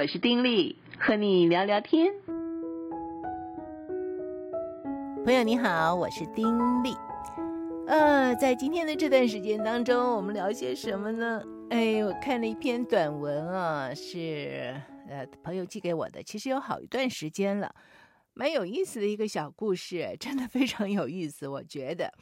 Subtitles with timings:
[0.00, 2.14] 我是丁力，和你聊聊天。
[5.24, 6.46] 朋友你好，我是丁
[6.84, 6.94] 力。
[7.88, 11.42] 呃，在今天的这段时间当中，我们聊些什么呢？
[11.70, 17.74] 哎，我看了一篇短文啊，是呃朋友寄给我的，其实有好一段时间了，
[18.34, 22.12] 蛮有意思的一个小故事，真的非常有意思，我觉得。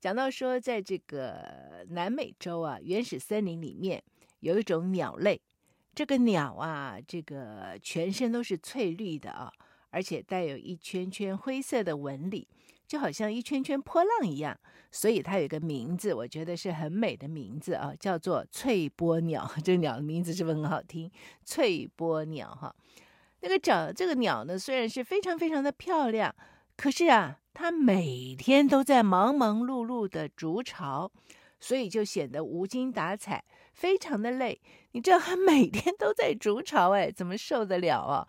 [0.00, 4.02] 讲到说，在这个南美洲啊，原始森林里面
[4.40, 5.42] 有一种鸟类。
[5.96, 9.50] 这个鸟啊，这个全身都是翠绿的啊，
[9.88, 12.46] 而且带有一圈圈灰色的纹理，
[12.86, 14.54] 就好像一圈圈波浪一样。
[14.92, 19.50] 所以它有一个名字，我觉得是很美的名字啊，叫做翠波鸟。
[19.64, 21.10] 这个鸟的名字是不是很好听？
[21.46, 22.76] 翠波鸟哈。
[23.40, 26.34] 那个找这个鸟呢，虽然是非常非常的漂亮，
[26.76, 31.10] 可是啊，它每天都在忙忙碌碌的筑巢，
[31.58, 33.42] 所以就显得无精打采。
[33.76, 34.58] 非常的累，
[34.92, 38.26] 你知道他每天都在筑巢，哎，怎么受得了啊？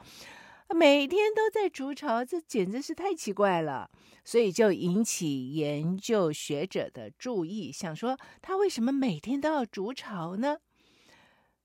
[0.76, 3.90] 每天都在筑巢，这简直是太奇怪了，
[4.26, 10.58] 所以就引起研究学者的注意，想说他为什么每天都要筑巢呢？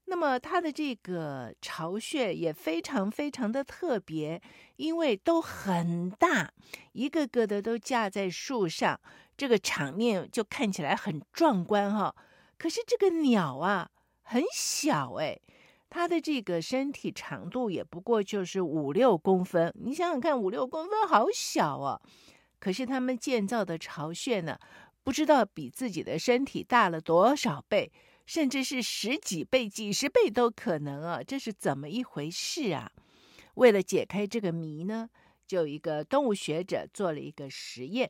[0.05, 4.41] 那么他的这个巢穴也非常非常的特别，
[4.77, 6.53] 因为都很大，
[6.92, 9.01] 一个个的都架在树上，
[9.37, 12.14] 这个场面就看起来很壮观哈。
[12.63, 13.91] 可是这个鸟啊，
[14.23, 15.37] 很小哎，
[15.91, 19.75] 它的这个身体长度也不过就是五六公分。
[19.81, 22.01] 你想想看，五六公分好小啊！
[22.61, 24.57] 可是他们建造的巢穴呢，
[25.03, 27.91] 不知道比自己的身体大了多少倍，
[28.27, 31.21] 甚至是十几倍、几十倍都可能啊！
[31.21, 32.93] 这是怎么一回事啊？
[33.55, 35.11] 为了解开这个谜呢，
[35.49, 38.09] 就有一个动物学者做了一个实验。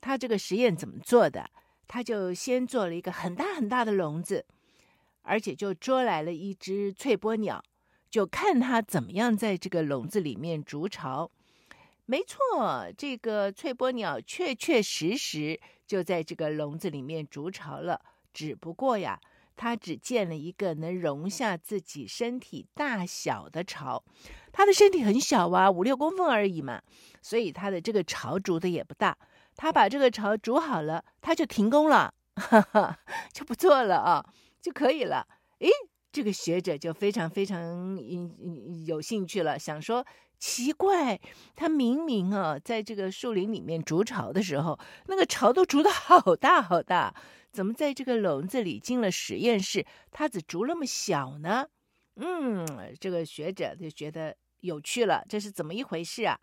[0.00, 1.50] 他这个实验怎么做的？
[1.92, 4.46] 他就先做了一个很大很大的笼子，
[5.20, 7.62] 而且就捉来了一只翠波鸟，
[8.08, 11.30] 就看它怎么样在这个笼子里面筑巢。
[12.06, 18.00] 没错，这个翠波鸟确确实实就在这个笼子里面筑巢了。
[18.32, 19.20] 只不过呀，
[19.54, 24.02] 它只建了一个能容下自己身体大小的巢。
[24.50, 26.80] 它的身体很小啊，五六公分而已嘛，
[27.20, 29.14] 所以它的这个巢筑的也不大。
[29.56, 32.98] 他把这个巢筑好了，他就停工了，哈哈，
[33.32, 34.24] 就不做了啊，
[34.60, 35.26] 就可以了。
[35.60, 35.68] 诶，
[36.10, 37.96] 这个学者就非常非常
[38.84, 40.04] 有兴趣了，想说
[40.38, 41.20] 奇怪，
[41.54, 47.14] 他明明啊，在这个树林里面筑巢的时候，那个巢都筑得好大好大，
[47.52, 51.66] 怎么在这个笼子里进了实验室，他只筑那么小呢？
[52.16, 52.66] 嗯，
[53.00, 56.38] 这个学者就觉得有趣了，这是怎么一回事啊？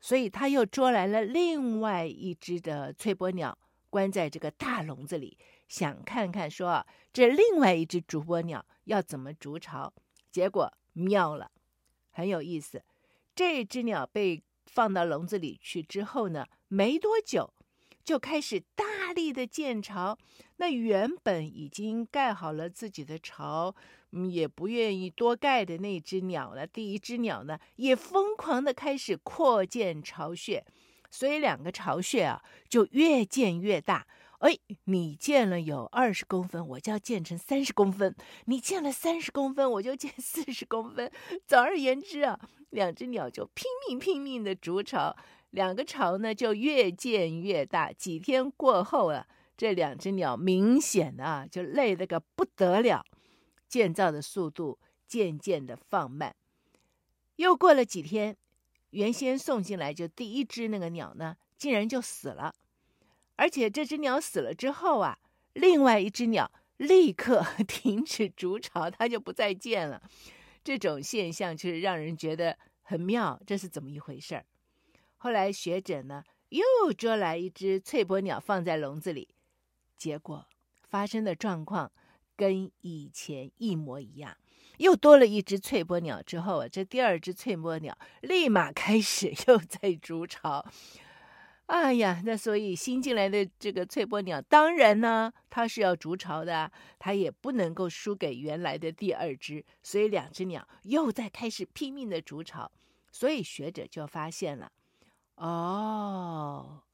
[0.00, 3.58] 所以他又捉来了另外一只的翠波鸟，
[3.90, 5.36] 关在这个大笼子里，
[5.66, 9.92] 想看看说这另外一只竹波鸟要怎么筑巢。
[10.30, 11.50] 结果妙了，
[12.10, 12.82] 很有意思。
[13.34, 17.52] 这只鸟被放到笼子里去之后呢，没多久
[18.04, 20.18] 就开始大力的建巢。
[20.58, 23.74] 那原本已经盖好了自己的巢。
[24.30, 30.64] 也不愿意多盖的那只鸟呢，第一只鸟呢，也疯狂的开始扩建巢穴，
[31.10, 34.06] 所以两个巢穴啊，就越建越大。
[34.38, 38.14] 哎，你建了有二十公分，我就要建成三十公分；
[38.46, 41.12] 你建了三十公分，我就建四十公分。
[41.46, 45.14] 总而言之啊，两只鸟就拼命拼命的筑巢，
[45.50, 47.92] 两个巢呢就越建越大。
[47.92, 49.26] 几天过后啊，
[49.58, 53.04] 这两只鸟明显的啊就累得个不得了。
[53.68, 56.34] 建造的速度渐渐的放慢，
[57.36, 58.34] 又过了几天，
[58.90, 62.54] 原先送进来就第一只那个鸟呢，竟然就死了。
[63.36, 65.18] 而且这只鸟死了之后啊，
[65.52, 70.02] 另外一只鸟立刻 停止筑巢，它就不再建了。
[70.64, 74.46] 这种现象就是让人觉得很妙，这是怎么一回事儿？
[75.18, 76.62] 后来学者呢又
[76.96, 79.28] 捉来一只翠波鸟放在笼子里，
[79.98, 80.46] 结果
[80.88, 81.90] 发生的状况。
[82.36, 84.36] 跟以前一模一样，
[84.76, 90.64] 又多了一只翠波鸟之后啊，这第二只翠波鸟立马开始 又在筑巢。
[91.66, 102.70] 哎呀，那所以新进来的这个翠波鸟，当然呢，它是要筑巢的，它也不能够输给原来的第二只，所以两只鸟又在开始拼命的筑巢。
[103.10, 104.70] 所以学者就发现了，
[105.34, 106.84] 哦。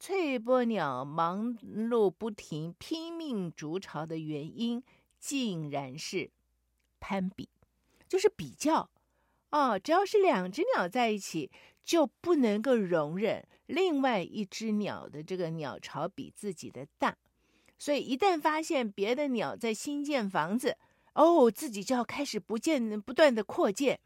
[0.00, 4.82] 翠波鸟忙碌不停、拼命筑巢的原因，
[5.18, 6.30] 竟然是
[6.98, 7.50] 攀比，
[8.08, 8.88] 就是比较。
[9.50, 11.50] 哦，只要是两只鸟在一起，
[11.84, 17.18] 就不能够容忍另外一只鸟的这个鸟巢比自己的大。
[17.78, 20.78] 所以，一旦发现别的鸟在新建房子，
[21.12, 24.00] 哦，自己就要开始不见不断的扩建。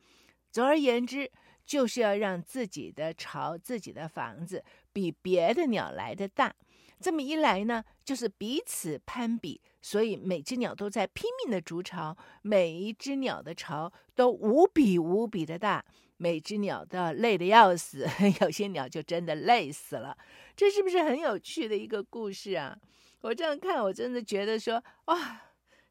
[0.50, 1.30] 总而言之，
[1.64, 4.64] 就是要让自己的巢、自己的房子
[4.94, 6.54] 比别的鸟来的大。
[7.00, 15.84] 这么一来呢，就是彼此攀比，所以每只鸟都在拼命的筑巢，每一只鸟的巢都无比无比的大，
[16.16, 18.06] 每只鸟都要累得要死，
[18.40, 20.16] 有些鸟就真的累死了。
[20.56, 22.78] 这是不是很有趣的一个故事啊？
[23.20, 25.42] 我这样看，我真的觉得说，哇，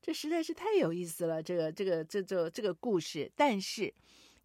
[0.02, 3.94] 这实在是太有意思了，这个这个这这这个故事，但是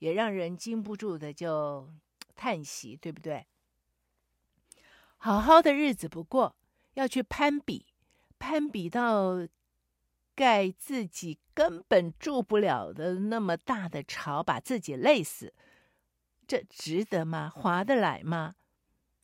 [0.00, 1.88] 也让人禁不住的就
[2.36, 3.46] 叹息，对不对？
[5.20, 6.56] 好好的日子不过，
[6.94, 7.86] 要去攀比，
[8.38, 9.46] 攀比到
[10.36, 15.52] 盖自己根本住不了的那么大的巢，把自己累死，
[16.46, 17.50] 这值得吗？
[17.50, 18.54] 划得来吗？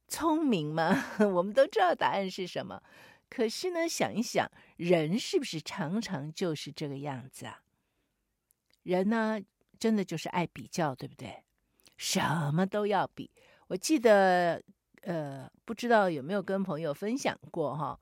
[0.08, 1.04] 聪明吗？
[1.34, 2.82] 我们都知道答案是什么。
[3.30, 7.62] 可是呢，想一想，人是不是常常就是这个样子啊？
[8.82, 9.40] 人呢，
[9.78, 11.44] 真的就是爱比较，对不对？
[11.96, 13.30] 什么都要比。
[13.68, 14.60] 我记得。
[15.04, 17.98] 呃，不知道有没有跟朋友分享过哈？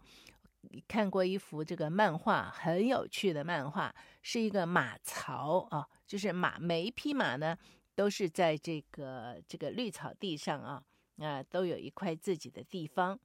[0.87, 7.59] 看过一幅这个漫画，很有趣的漫画，是一个马槽啊，就是马，每一匹马呢
[7.95, 10.83] 都是在这个这个绿草地上啊，
[11.19, 13.19] 啊，都有一块自己的地方。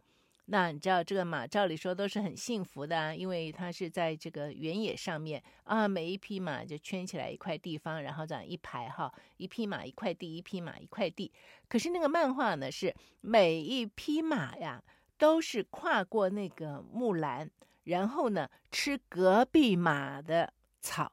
[0.49, 11.33] 那你知道这个马照理说都是很幸福的啊，因为它是在这个原野上面啊，每一匹马就圈起来一块地方，然后这样一排哈，一匹马一块地，一匹马一块地。
[11.67, 14.81] 可是那个漫画呢，是每一匹马呀
[15.17, 17.51] 都是跨过那个木栏，
[17.83, 21.11] 然后呢吃隔壁马的草，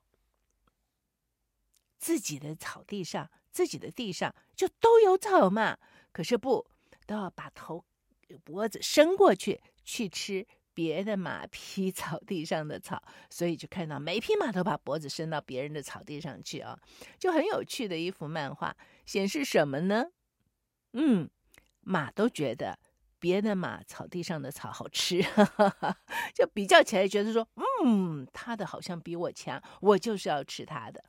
[1.99, 5.77] 自己的草地上，自己的地上就都有草嘛。
[6.13, 6.65] 可是不，
[7.05, 7.85] 都要把头。
[8.39, 16.79] 脖子伸过去去吃别的马匹 草地上的草，所以就看到每匹马都把脖子伸到别人的草地上去啊，
[17.19, 18.77] 就很有趣的一幅漫画，
[19.07, 20.07] 显示什么呢？
[20.93, 21.29] 嗯，
[21.81, 22.79] 马都觉得
[23.19, 25.97] 别的马草地上的草好吃，哈哈哈，
[26.35, 27.49] 就比较起来觉得说，
[27.85, 31.05] 嗯，他的好像比我强，我就是要吃他的。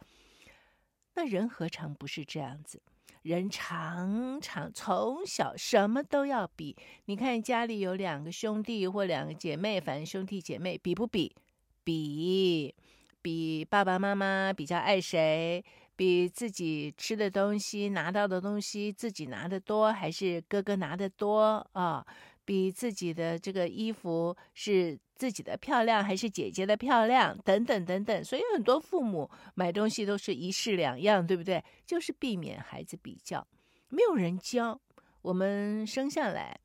[1.15, 2.81] 那人何尝不是这样子？
[3.25, 6.75] 人常常从小什么都要比，
[7.05, 11.35] 你看家里有两个兄弟或两个姐妹，反正兄弟姐妹比不比？
[11.83, 12.75] 比，
[13.23, 15.65] 比爸爸妈妈比较爱谁？
[15.95, 22.05] 比自己吃的东西拿到的东西自己拿的多，还是哥哥拿的多啊？
[22.45, 27.35] 比自己的这个衣服是自己的漂亮还是姐姐的漂亮？
[27.43, 31.63] 等等等等，所以很多父母买东西都是一式两样，对不对？
[31.85, 33.47] 就是避免孩子比较，
[33.89, 34.79] 没有人教
[35.21, 36.59] 我们生下来，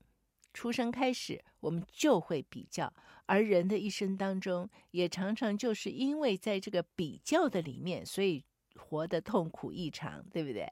[0.52, 2.92] 出生开始我们就会比较，
[3.24, 8.44] 而人的一生当中也常常就是因为在这个比较的里面，所以
[8.76, 10.70] 活得痛苦异常，对不对？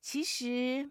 [0.00, 0.90] 其实。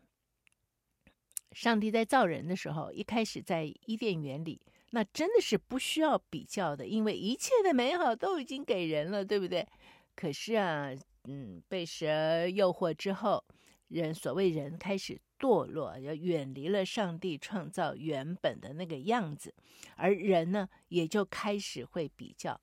[1.58, 4.62] 上帝在造人的时候，一开始在伊甸园里，
[4.92, 9.68] 那真的是不需要比较的，因为一切的美好都已经给人了，对不对？
[10.16, 10.92] 可是啊，
[11.24, 13.44] 嗯，被蛇诱惑之后，
[13.88, 19.52] 人所谓人开始堕落，要远离了上帝创造原本的那个样子，
[19.96, 22.62] 而人呢，也就开始会比较。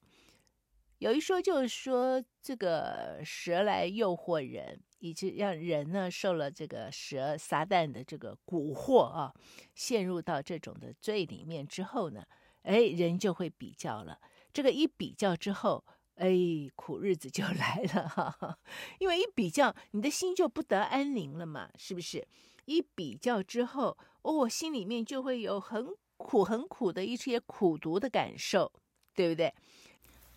[0.99, 4.81] 有一说就是说，这个蛇来诱惑人。
[5.05, 9.35] 以致让人呢受了这个蛇撒旦的这个蛊惑啊，
[9.75, 12.25] 陷入到这种的罪里面之后呢，
[12.63, 14.19] 哎，人就会比较了。
[14.51, 16.33] 这个一比较之后，哎，
[16.75, 18.59] 苦日子就 来了哈。
[18.99, 22.27] 因为一比较，你的心就不得安宁了嘛，是不是？
[22.65, 25.87] 一比较之后，哦，心里面就会有很
[26.17, 28.73] 苦很苦的一些苦毒的感受，
[29.15, 29.53] 对不对？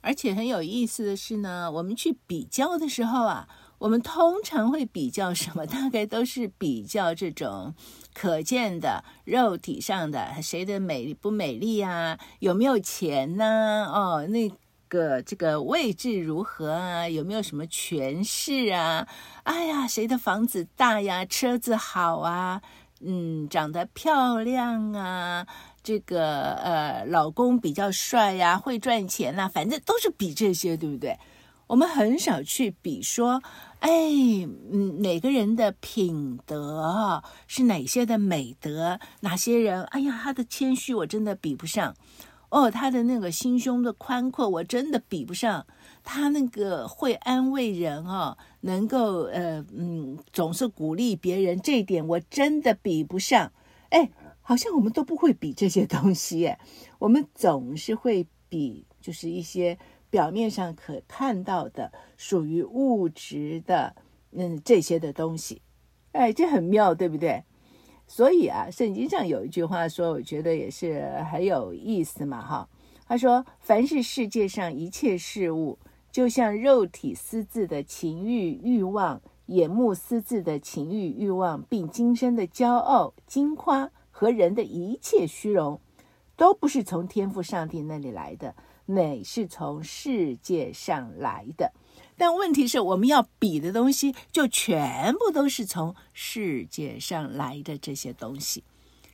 [0.01, 3.47] 而且很有意思的是呢，我们去比较的时候啊。
[3.79, 5.65] 我们通常会比较什么？
[5.67, 7.75] 大概都是比较这种
[8.13, 12.17] 可见的肉体上的，谁的美丽不美丽啊？
[12.39, 13.85] 有没有钱呢？
[13.93, 14.51] 哦，那
[14.87, 17.07] 个这个位置如何啊？
[17.07, 19.07] 有没有什么权势啊？
[19.43, 21.23] 哎呀，谁的房子大呀？
[21.23, 22.61] 车子好啊？
[23.01, 25.45] 嗯，长得漂亮啊？
[25.83, 28.57] 这个呃，老公比较帅呀？
[28.57, 29.47] 会赚钱呐？
[29.47, 31.19] 反正都是比这些，对不对？
[31.67, 33.43] 我们很少去比说。
[33.79, 33.89] 哎，
[34.71, 38.99] 嗯，哪个人的品德是哪些的美德？
[39.21, 39.83] 哪些人？
[39.85, 41.95] 哎呀，他的谦虚我真的比不上。
[42.49, 45.65] 哦，他的那个心胸的宽阔我真的比不上。
[46.03, 53.51] 他那个会安慰人哦，能够呃嗯，总是鼓励别人，这一点我真的比不上。
[53.89, 54.09] 哎，
[54.41, 56.55] 好像我们都不会比这些东西，
[56.99, 59.77] 我们总是会比，就是一些
[60.09, 63.95] 表面上可看到的属于物质的，
[64.31, 65.61] 嗯，这些的东西，
[66.11, 67.43] 哎，这很妙，对不对？
[68.07, 72.69] 所以啊，圣经上有一句话说，我觉得也是很有意思嘛，哈。
[73.05, 75.79] 他说：“凡是世界上一切事物，
[76.11, 85.79] 就像肉体私自的情欲欲望，眼目私自的情欲欲望，并今生的骄傲、矜夸和人的一切虚荣，
[86.35, 88.55] 都不是从天赋上帝那里来的，
[88.87, 91.71] 乃是从世界上来的。”
[92.17, 98.63] 但问题是，我们要比的东西，就全部都是从世界上来的这些东西。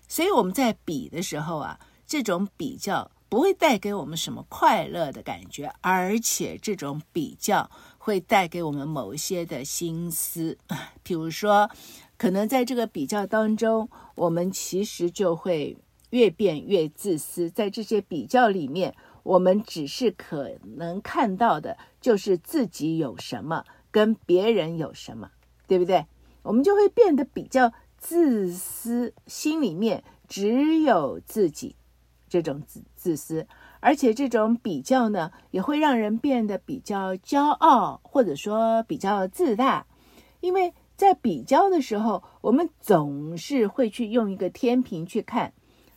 [0.07, 1.77] 所以我们在比的时候啊，
[2.07, 10.57] 这种比较不会带给我们什么快乐的感觉，而且这种比较会带给我们某些的心思。
[11.01, 11.69] 比如说，
[12.15, 15.75] 可能在这个比较当中，我们其实就会
[16.11, 17.49] 越变越自私。
[17.49, 25.31] 在这些比较里面，我们只是可能看到的，就是自己有什么，跟别人有什么，
[25.65, 26.05] 对不对？
[26.43, 31.75] 我们就会变得比较自私，心里面只有自己，
[32.27, 33.47] 这种自自私，
[33.79, 39.87] 而且这种比较呢，也会让人变得比较骄傲，或者说比较自大，
[40.41, 45.53] 因为在比较的时候，我们总是会去用一个天平去看。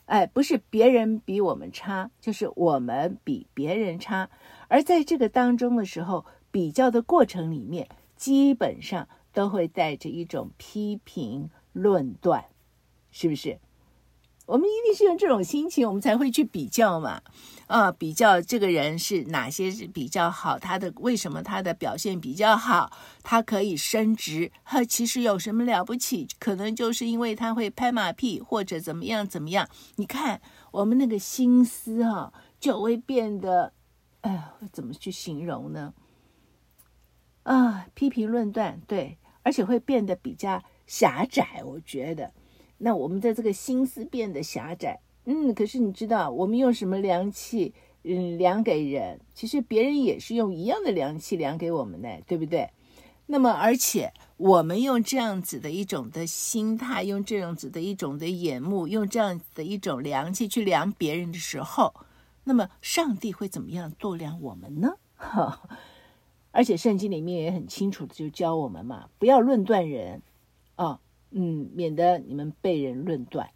[0.06, 4.30] 哎，不是别人比我们差，就是我们比别人差。
[4.68, 12.44] 而在这个当中的时候，比较的过程里面，基本上都会带着一种批评论断，
[13.10, 13.58] 是不是？
[14.46, 17.20] 我们一定是用这种心情，我们才会去比较嘛。
[17.66, 22.92] 啊，比较这个人是哪些是比较好，他的为什么他的表现比较好，
[23.24, 26.28] 他可以升职，他其实有什么了不起？
[26.38, 29.68] 可能就是因为他会拍马屁或者怎么样怎么样。
[29.96, 33.72] 你看我们那个心思啊，就会变得，
[34.20, 35.92] 哎呀，怎么去形容呢？
[37.42, 42.32] 啊，批评论断，对，而且会变得比较狭窄，我觉得。
[42.78, 47.72] 那我们的这个心思变得狭窄，嗯，可是你知道我们用什么量器，
[48.04, 52.70] 嗯，量给人，其实别人也是用一样的量器量给我们的，对不对？
[53.28, 61.92] 那么，而且我们用这样子的一种的心态，用这样子的一种的眼目，用这样子的一种量器去量别人的时候，
[62.44, 64.92] 那么上帝会怎么样度量我们呢？
[65.16, 65.60] 哈，
[66.52, 70.22] 而且圣经里面也很清楚的就教我们嘛，不要论断人，
[70.76, 71.00] 啊、
[71.38, 73.50] 嗯，免得你们被人论断，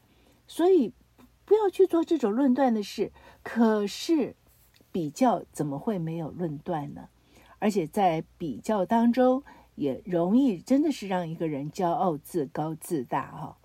[0.46, 0.92] 所以
[1.46, 3.10] 不要去做这种论断的事。
[3.42, 4.36] 可是
[4.92, 7.08] 比较怎么会没有论断呢？
[7.58, 9.42] 而且在比较当中，
[9.76, 13.56] 也容易真的是让一个人骄傲、自高、自大哈、哦。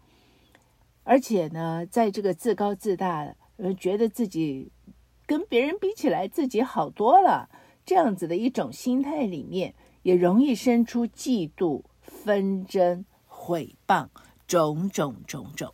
[1.04, 4.72] 而且呢，在这个自高自大，呃，觉得自己
[5.26, 7.50] 跟别人比起来自己好多了，
[7.86, 13.04] 这样子的一种心态里面，也容易生出嫉妒、纷争。
[13.46, 14.08] 毁谤
[14.48, 15.72] 种种种种，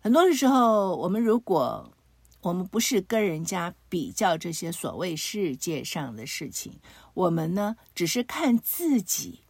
[0.00, 1.92] 很多的时候，我们如果
[2.40, 6.80] 我们不是跟人家比较这些所谓世界上的事情，
[7.12, 9.40] 我们呢，只是看自己，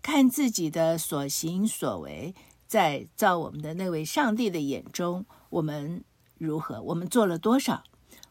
[0.00, 2.32] 看自己的所行所为，
[2.68, 6.04] 在造我们的那位上帝的眼中，我们
[6.38, 6.80] 如何？
[6.82, 7.82] 我们做了多少？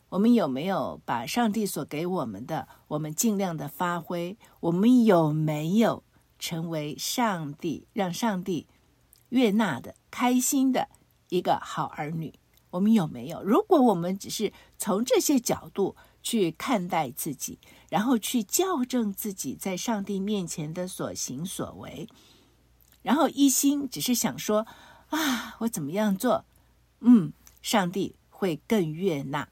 [0.08, 4.38] 我们有没有把上帝所给我们的，我们尽量的发挥？
[4.62, 6.02] 我们有没有？
[6.42, 8.66] 成为上帝让上帝
[9.30, 10.90] 悦纳的、开心的
[11.30, 12.34] 一个好儿女，
[12.72, 13.44] 我们有没有？
[13.44, 22.10] 如果我们只是从这些角度去看待自己，然后去校正自己在上帝面前的所行所为，
[23.04, 24.66] 然后一心只是想说
[25.10, 26.44] 啊，我怎么样做？
[27.02, 27.32] 嗯，
[27.62, 29.48] 上帝会更悦纳。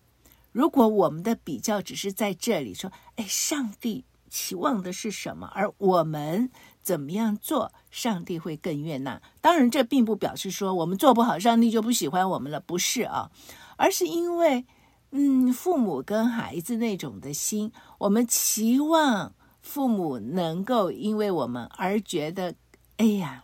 [0.52, 5.48] 如果我们的比较只是在这里说，哎，上帝期望的是什么？
[5.54, 6.52] 而我们。
[6.90, 9.22] 怎么样做，上帝会更悦纳？
[9.42, 13.30] 当然，这并不表示说我们做不好，上帝就不喜欢我们了，不是啊，
[13.78, 14.66] 而是因为，
[15.12, 22.56] 嗯，父母跟孩子那种的心，我们期望父母能够因为我们而觉得，
[22.98, 23.44] 哎呀，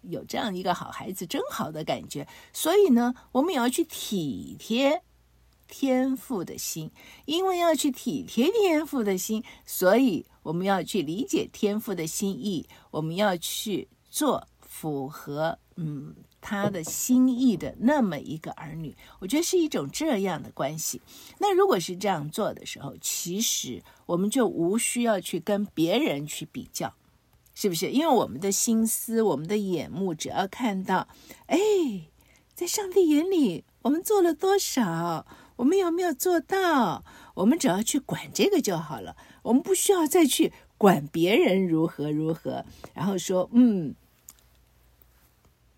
[0.00, 5.02] 有这样一个好孩子真好的感觉，所以呢，我们也要去体贴。
[5.74, 6.90] 天父的心，
[7.24, 18.96] 因为要去体贴天父的心，所以我们要去理解天父的心意，我们要去做符合嗯他的心意的那么一个儿女。
[19.20, 21.00] 我觉得是一种这样的关系。
[21.38, 26.92] 那如果是这样做的时候，其实我们就无需要去跟别人去比较，
[27.54, 27.90] 是不是？
[27.90, 31.06] 因为我们的心思、我们的眼目，只要看到，
[31.46, 31.58] 哎，
[32.54, 35.24] 在上帝眼里，我们做了多少？
[35.56, 37.04] 我们有没有做到？
[37.34, 43.94] 我们只要去管这个就好了，我们不需要再去管别人如何如何，然后说，嗯，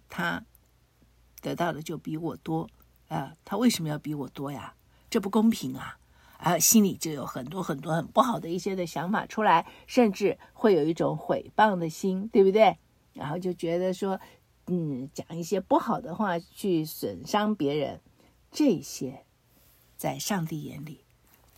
[0.09, 0.45] 他
[1.41, 2.69] 得到的就比我多，
[3.09, 4.75] 啊、他为什么要比我多呀？
[5.11, 5.99] 这不公平啊！
[6.39, 12.77] 啊，心里就有很多很多很不好的一些的想法出来，甚至会有一种毁谤的心，对不对？
[13.13, 14.21] 然后就觉得说，
[14.67, 18.01] 嗯，讲一些不好的话去损伤别人，
[18.51, 19.25] 这些
[19.97, 21.04] 在上帝眼里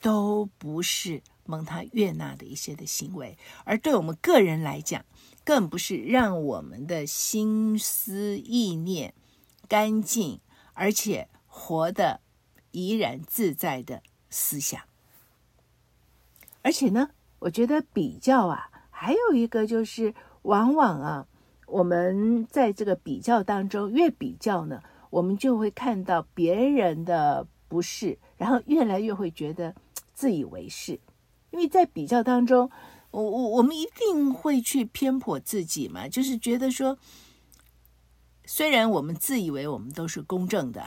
[0.06, 5.04] 都不是蒙他悦纳的一些的行为，而对我们个人来讲，
[5.42, 9.12] 更不是让我们的心思意念
[9.66, 10.38] 干净，
[10.75, 12.20] 而且活得
[12.70, 14.80] 怡然自在的思想。
[16.62, 17.10] 而且呢，
[17.40, 21.26] 我觉得比较啊，还有一个就是，往往啊。
[21.66, 29.75] 我们在这个比较当中，越比较呢，我们就会看到别人的不是，然后越来越会觉得
[30.16, 30.99] 自以为是。
[31.50, 32.70] 因为在比较当中，
[33.12, 36.99] 我我我们一定会去偏颇自己嘛，就是觉得说，
[38.44, 40.82] 虽然我们自以为我们都是公正的，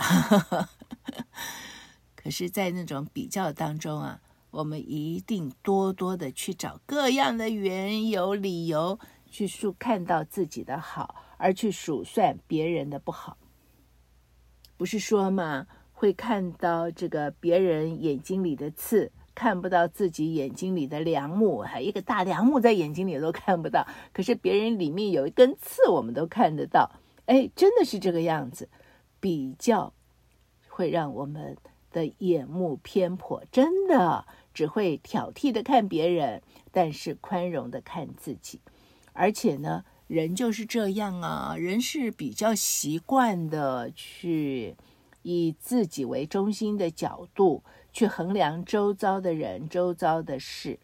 [2.18, 4.20] 可是，在那种比较当中啊，
[4.52, 9.00] 我们一定多多的去找各样的缘由、理由。
[9.32, 13.38] 去数看到自己的好，而去数算别人的不好，
[14.76, 15.68] 不是说嘛？
[15.94, 26.92] 会看到这个别人眼睛里的刺，看不到自己眼睛里的梁木，还一个大梁木在眼睛里都看不到，可是别人里面有一根刺，我们都看得到。
[27.26, 28.68] 哎，真的是这个样子。
[29.22, 29.92] 比较
[30.70, 31.58] 会让我们
[31.92, 38.62] 的眼目偏颇，真的只会挑剔的看别人，但是宽容的看自己。
[39.12, 44.78] 而且呢，人就是这样啊，人是比较习惯的去
[45.24, 47.62] 以自己为中心的角度
[48.00, 50.80] 去衡量周遭的人、周遭的事，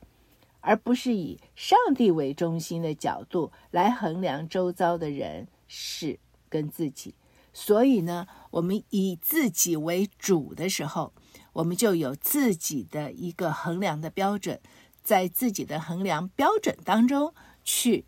[0.59, 7.15] 而不是以上帝为中心的角度来衡量周遭的人事跟自己。
[7.53, 11.13] 所以呢，我们以自己为主的时候，
[11.53, 14.59] 我们就有自己的一个衡量的标准，
[15.01, 18.03] 在自己的衡量标准当中去。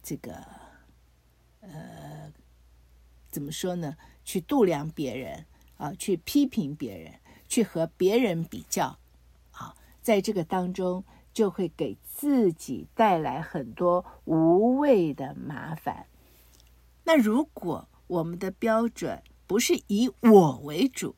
[0.00, 0.46] 这个，
[1.58, 2.32] 呃，
[3.32, 3.96] 怎么说呢？
[4.24, 5.44] 去度量别人
[5.76, 7.12] 啊，去批评别人，
[7.48, 8.98] 去和别人比较，
[9.52, 16.06] 啊，在这个当中就会给自己带来很多无谓的麻烦。
[17.04, 21.14] 那如果我们的标准不是以我为主，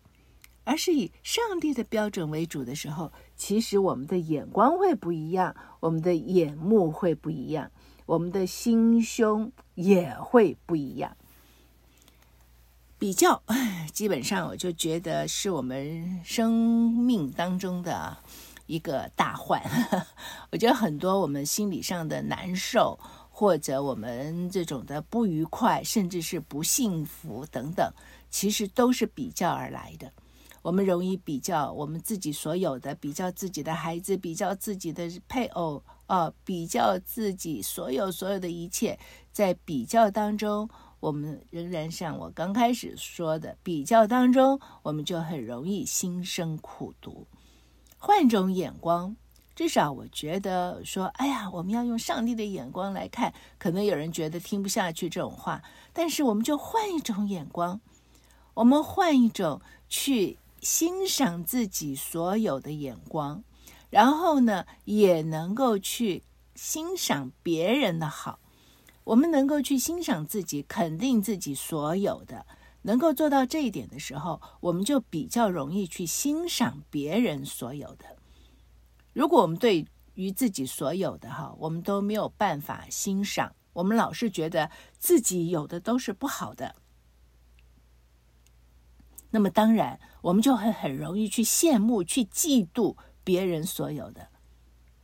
[0.64, 7.70] 而是以上帝的标准为主的时候，其实我们的眼光会不一样，我们的眼目会不一样。
[8.04, 11.16] 我们的心胸也会不一样。
[12.98, 13.40] 比较，
[13.92, 18.16] 基本上我就觉得是我们生命当中的
[18.66, 19.62] 一个大患。
[20.50, 22.98] 我觉得很多我们心理上的难受，
[23.30, 27.88] 或者我们这种的不愉快，甚至是不幸福等等，
[28.30, 30.12] 其实都是比较而来的。
[30.62, 35.82] 我们容易比较我们自己所有的，比较自己的孩子，比较自己的配偶。
[36.08, 38.98] 哦，比较自己所有所有的一切，
[39.30, 40.66] 在比较当中，
[41.00, 47.26] 我们仍然像我刚开始说的，比较当中，我们就很容易心生苦毒。
[47.98, 49.16] 换种眼光，
[49.54, 53.32] 至少我觉得说，哎呀，我们要用上帝的眼光来看。
[53.58, 57.80] 可能有人觉得听不下去这种话，但是我们就换一种眼光，
[58.54, 63.42] 我们换一种去欣赏自己所有的眼光。
[63.90, 66.22] 然后呢，也能够去
[66.54, 68.38] 欣赏别人的好。
[69.08, 72.44] 我们能够去欣赏自己，肯定自己所有的，
[72.82, 78.04] 能够做到这一点的时候，我们就比较容易去欣赏别人所有的。
[79.14, 86.76] 如果我们对于自己所有的哈，我们都没有办法欣赏，我们老是觉得自己有的都是不好的，
[89.30, 92.96] 那么当然我们就会很容易去羡慕、去嫉妒。
[93.24, 94.28] 别人所有的，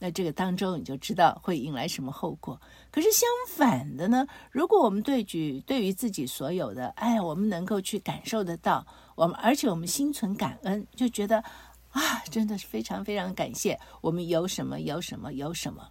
[0.04, 2.60] 那这个当中你就知道会引来什么后果。
[2.90, 11.42] 可是相反的呢，如果我们对举对于自己所有的，哎，我们能够去感受得到，我们而且我们心存感恩，就觉得
[11.88, 15.88] 啊，真的是非常非常感谢我们有什么有什么有什么。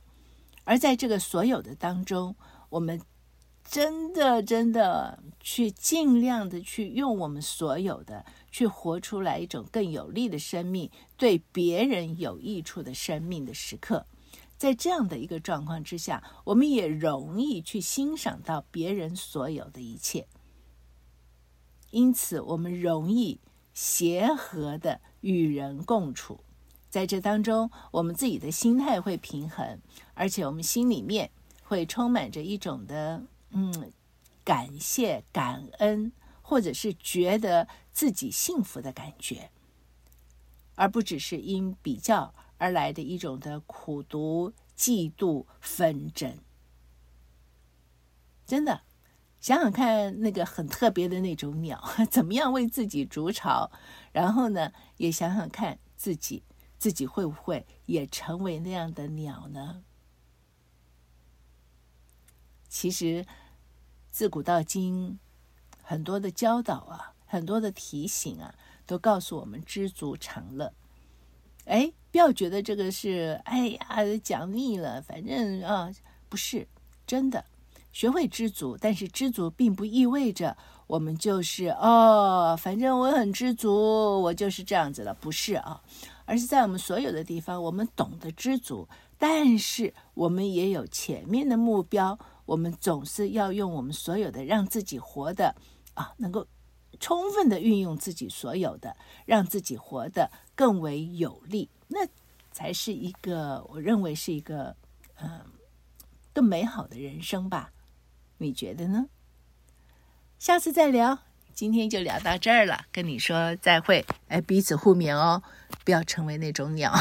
[0.64, 2.36] 而在这个所有的当中，
[2.70, 3.02] 我们
[3.64, 8.26] 真的真的去尽量的去用我们所有的。
[8.52, 14.06] 去活出来一种更有利的生命，对别人有益处的生命的时刻，
[14.60, 20.28] 在这样的一个状况之下，我们也容易去欣赏到别人所有的一切。
[21.90, 23.40] 因此，我们容易
[23.74, 26.42] 协和的与人共处。
[26.92, 29.80] 在这当中，我们自己的心态会平衡，
[30.14, 31.32] 而且我们心里面
[31.64, 33.94] 会充满着一种的嗯
[34.44, 36.12] 感谢、感恩，
[36.42, 39.52] 或者是觉得自己幸福的感觉，
[40.76, 46.40] 而不只是因比较而来的一种的苦读、嫉妒、纷争。
[48.46, 48.82] 真的，
[49.40, 53.72] 想想看，那个很特别的那种鸟， 怎么样为自己筑巢？
[54.12, 56.44] 然后呢，也想想看自己。
[56.80, 59.86] 自己会不会也成为那样的鸟呢？
[62.68, 63.26] 其实，
[64.14, 65.18] 自古到今，
[65.82, 68.54] 很多的教导啊，很多的提醒啊，
[68.86, 70.72] 都告诉我们知足常乐。
[71.66, 73.88] 哎，不要觉得这个是哎呀
[74.24, 75.92] 讲腻了，反正啊，
[76.30, 76.68] 不是
[77.08, 77.44] 真的。
[77.92, 85.82] 学会知足，但是知足并不意味着我们就是哦，反正我很知足，我就是这样子了，不是啊。
[86.26, 92.20] 而是在我们所有的地方，我们懂得知足，但是我们也有前面的目标。
[92.46, 95.56] 我们总是要用我们所有的，让自己活得
[95.94, 96.48] 啊，能够
[97.00, 102.08] 充分的运用自己所有的，让自己活得更为有利，那
[102.52, 104.76] 才是一个我认为是一个
[105.16, 105.42] 嗯
[106.34, 107.72] 更美好的人生吧？
[108.38, 109.08] 你觉得呢？
[110.38, 111.20] 下次再聊。
[111.54, 115.44] 今天就聊到这儿了，跟你说再会，哎，彼此互勉哦，
[115.86, 116.92] 不要成为那种鸟。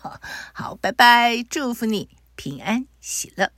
[0.54, 3.52] 好，拜拜，祝福你平安喜乐。